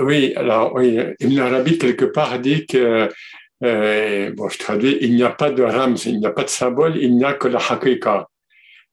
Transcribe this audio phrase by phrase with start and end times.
[0.00, 3.08] Oui, alors oui, Ibn Arabi quelque part dit que
[3.64, 6.48] euh, bon, je traduis, il n'y a pas de rams, il n'y a pas de
[6.48, 8.28] symbole, il n'y a que la haqiqa.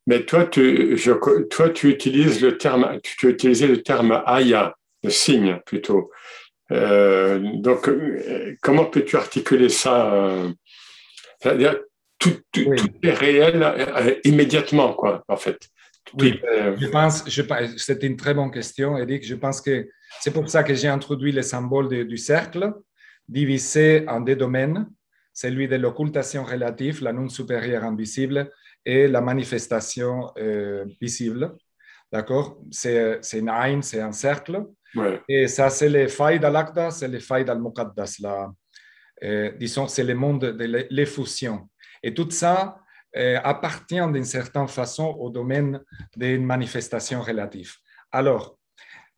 [0.07, 1.11] Mais toi, tu, je,
[1.49, 6.11] toi, tu utilises le terme, tu as utilisé le terme aya, le signe plutôt.
[6.71, 10.49] Euh, donc, euh, comment peux-tu articuler ça euh,
[11.41, 11.77] C'est-à-dire,
[12.19, 12.73] tout, tout,
[13.03, 15.69] est réel euh, immédiatement, quoi, en fait.
[16.13, 16.39] Oui,
[16.77, 17.41] je pense, je,
[17.77, 19.25] c'est une très bonne question, Eric.
[19.25, 19.87] Je pense que
[20.21, 22.73] c'est pour ça que j'ai introduit le symbole du cercle,
[23.27, 24.87] divisé en deux domaines,
[25.33, 28.49] celui de l'occultation relative, la non supérieure invisible,
[28.85, 31.55] et la manifestation euh, visible.
[32.11, 32.61] D'accord?
[32.71, 34.63] C'est une aïn, c'est un cercle.
[35.27, 36.55] Et ça, c'est les failles d'al
[36.91, 38.21] c'est les failles d'al-muqaddas.
[39.23, 41.69] Euh, disons, c'est le monde de l'effusion.
[42.01, 42.84] Et tout ça euh,
[43.43, 45.79] appartient d'une certaine façon au domaine
[46.17, 47.73] d'une manifestation relative.
[48.11, 48.57] Alors,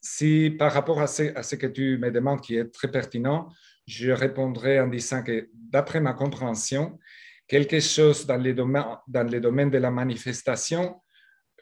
[0.01, 3.49] si par rapport à ce, à ce, que tu me demandes, qui est très pertinent,
[3.85, 6.99] je répondrai en disant que d'après ma compréhension,
[7.47, 11.01] quelque chose dans les domaines, dans les domaines de la manifestation,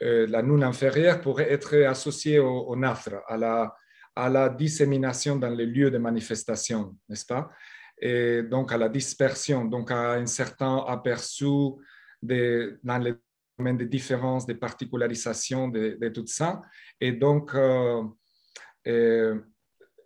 [0.01, 3.75] euh, la non inférieure pourrait être associée au, au à la,
[4.15, 7.49] à la dissémination dans les lieux de manifestation, n'est-ce pas?
[7.97, 11.45] Et donc à la dispersion, donc à un certain aperçu
[12.83, 13.13] dans les
[13.57, 16.61] domaines de différences, de particularisations de, tout ça.
[16.99, 18.03] Et donc, euh,
[18.87, 19.39] euh,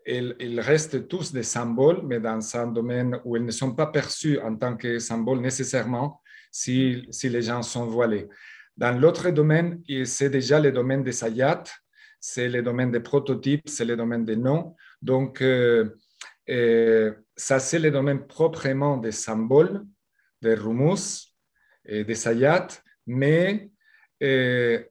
[0.05, 4.39] ils, restent tous des symboles, mais dans un domaine où ils ne sont pas perçus
[4.39, 8.27] en tant que symboles nécessairement si, si les gens sont voilés.
[8.75, 11.63] Dans l'autre domaine, c'est déjà le domaine des ayats,
[12.19, 14.75] c'est le domaine des prototypes, c'est le domaine des noms.
[15.01, 19.85] Donc, euh, ça, c'est le domaine proprement des symboles,
[20.41, 21.28] des rumus
[21.89, 22.67] et des ayats,
[23.07, 23.69] mais
[24.23, 24.83] euh,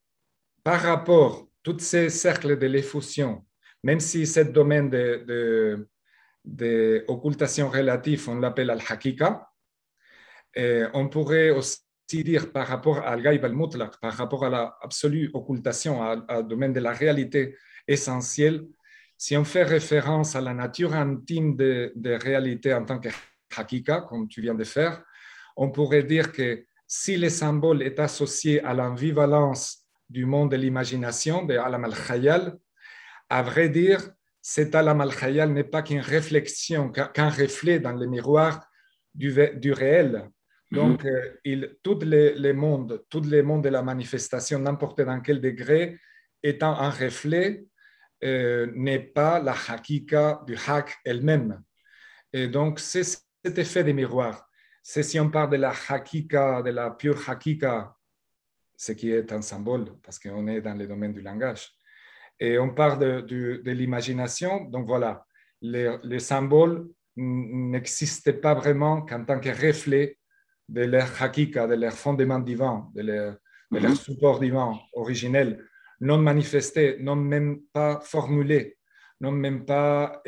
[0.63, 3.45] par rapport à tous ces cercles de l'effusion
[3.83, 5.89] même si ce domaine de,
[6.45, 9.49] de, relative, on l'appelle al-hakika,
[10.95, 11.81] on pourrait aussi
[12.25, 16.93] dire par rapport à al-gaib al-mutlaq, par rapport à l'absolue occultation, au domaine de la
[16.93, 17.57] réalité
[17.87, 18.67] essentielle,
[19.17, 23.09] si on fait référence à la nature intime de, de réalité en tant que
[23.57, 25.03] hakika, comme tu viens de faire,
[25.57, 31.45] on pourrait dire que si le symbole est associé à l'ambivalence du monde de l'imagination,
[31.45, 32.59] de alam al-khayal,
[33.29, 34.01] à vrai dire,
[34.41, 38.67] cet alam al-khayal n'est pas qu'une réflexion, qu'un reflet dans le miroir
[39.15, 40.31] du, du réel.
[40.71, 41.11] Donc, mhm.
[41.11, 45.99] euh, il, tous les, mondes, tous les mondes de la manifestation, n'importe dans quel degré,
[46.43, 47.65] étant un reflet,
[48.25, 51.63] euh, n'est pas la hakika du hak elle-même.
[52.33, 54.48] Et donc, c'est cet effet des miroirs.
[54.91, 57.95] C'est si on parle de la hakika, de la pure hakika,
[58.75, 61.75] ce qui est un symbole, parce qu'on est dans le domaine du langage
[62.41, 64.65] et on parle de, l'imagination.
[64.65, 65.27] Donc voilà,
[65.61, 70.17] les, symboles n'existaient pas vraiment qu'en tant que reflet
[70.71, 73.37] de leur hakika, de leur fondement divin, de leur,
[73.71, 73.95] mhm.
[73.95, 75.67] support divin originel,
[76.01, 78.79] non manifesté, non même pas formulé,
[79.21, 80.23] non même pas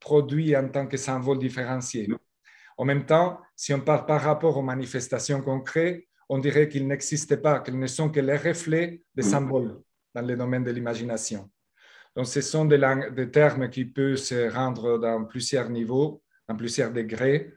[0.00, 2.10] produit en tant que symbole différencié.
[2.80, 7.36] En même temps, si on parle par rapport aux manifestations concrètes, on dirait qu'ils n'existaient
[7.36, 9.28] pas, qu'ils ne sont que les reflets des mhm.
[9.28, 9.82] symboles
[10.14, 11.50] dans le domaine de l'imagination.
[12.16, 12.80] Donc, ce sont des,
[13.14, 17.52] des, termes qui peuvent se rendre dans plusieurs niveaux, dans plusieurs degrés.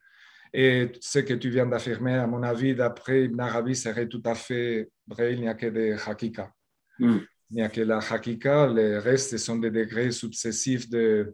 [0.52, 4.36] Et ce que tu viens d'affirmer, à mon avis, d'après Ibn Arabi, serait tout à
[4.36, 5.36] fait vrai.
[5.36, 6.52] Il n'y a que des hakika.
[7.00, 7.20] Hmm.
[7.50, 8.68] Il n'y a que la hakika.
[8.68, 11.34] Les restes sont des degrés successifs de,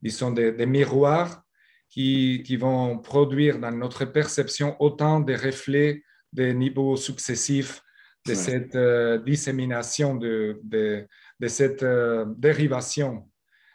[0.00, 1.41] disons, des, des miroirs
[1.92, 7.82] qui, qui, vont produire dans notre perception autant de reflets des niveaux successifs
[8.26, 11.06] de cette euh, dissémination, de, de,
[11.38, 13.28] de cette euh, dérivation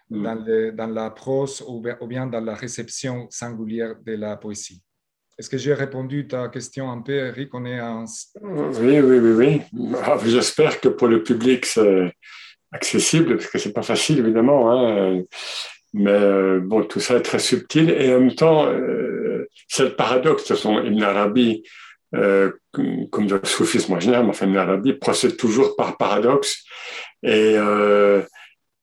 [0.09, 0.23] mm.
[0.23, 4.81] dans, dans, la prose ou bien dans la réception singulière de la poésie.
[5.37, 7.53] Est-ce que j'ai répondu à ta question un peu, Eric?
[7.53, 8.05] On est en...
[8.41, 9.93] Oui, oui, oui, oui.
[10.03, 12.11] Ah, j'espère que pour le public, c'est
[12.71, 14.71] accessible, parce que c'est pas facile, évidemment.
[14.71, 15.21] Hein.
[15.93, 17.89] Mais euh, bon, tout ça est très subtil.
[17.89, 18.71] Et en même temps,
[19.67, 20.43] c'est le paradoxe.
[20.43, 21.63] De façon, Ibn Arabi,
[22.15, 26.63] euh, comme le soufisme en général, enfin l'Arabie procède toujours par paradoxe.
[27.23, 28.21] Et euh,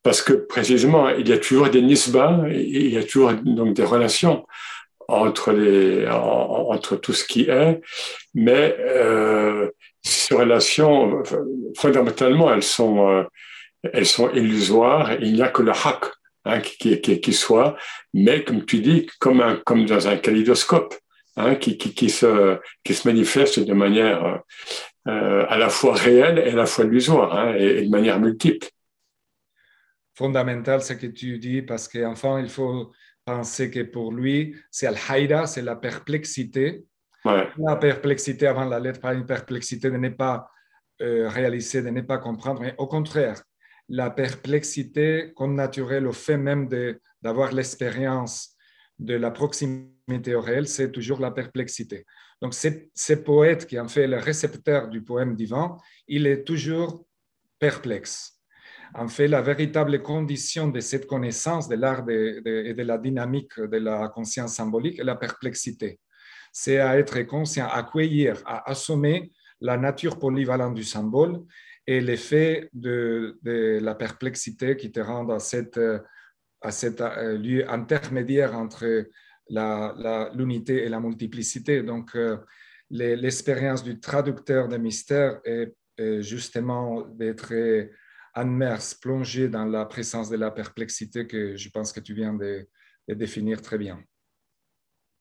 [0.03, 3.85] parce que précisément, il y a toujours des nisbas, il y a toujours donc des
[3.85, 4.47] relations
[5.09, 7.81] entre les entre tout ce qui est,
[8.35, 9.71] mais euh,
[10.03, 11.23] ces relations
[11.77, 13.25] fondamentalement elles sont euh,
[13.93, 15.15] elles sont illusoires.
[15.21, 16.05] Il n'y a que le haq
[16.45, 17.77] hein, qui, qui, qui, soit,
[18.13, 20.95] mais comme tu dis, comme un, comme dans un kaléidoscope.
[21.37, 21.75] Hein, qui,
[22.11, 24.41] se, qui se manifeste de manière
[25.09, 28.69] euh, à la fois réelle et à la fois illusoire, hein, et, de manière multiple.
[30.17, 32.93] fondamental ce que tu dis parce qu'enfin, il faut
[33.25, 36.85] penser que pour lui, c'est al-haïda, c'est la perplexité.
[37.25, 40.49] La perplexité avant la lettre, pas une perplexité de ne pas
[41.03, 43.43] euh, réaliser, de ne pas comprendre, mais au contraire,
[43.89, 46.69] la perplexité connaturelle au fait même
[47.23, 48.57] d'avoir l'expérience
[48.99, 52.05] de la proximité au réel, c'est toujours la perplexité.
[52.41, 55.77] Donc, ce poète qui en fait le récepteur du poème divin,
[56.07, 57.05] il est toujours
[57.59, 58.35] perplexe.
[58.95, 63.79] En fait, la véritable condition de cette connaissance de l'art et de la dynamique de
[63.79, 65.99] la conscience symbolique est la perplexité.
[66.53, 71.43] C'est à être conscient, à accueillir, à assommer la nature polyvalente du symbole
[71.87, 79.07] et l'effet de, la perplexité qui te rend à, cet euh, lieu intermédiaire entre
[79.49, 81.83] l'unité et la multiplicité.
[81.83, 82.39] Donc, euh,
[82.91, 85.75] l'expérience du traducteur de mystère est,
[86.21, 87.53] justement d'être
[88.35, 92.67] immerse, plongé dans la présence de la perplexité que je pense que tu viens de
[93.09, 94.03] définir très bien.